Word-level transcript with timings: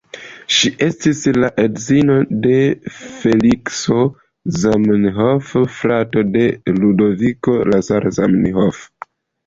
Ŝi 0.59 0.69
estis 0.85 1.19
la 1.43 1.49
edzino 1.63 2.15
de 2.47 2.55
Felikso 2.97 4.01
Zamenhof, 4.65 5.55
frato 5.79 6.27
de 6.35 6.51
Ludoviko 6.83 7.59
Lazaro 7.73 8.19
Zamenhof. 8.23 8.87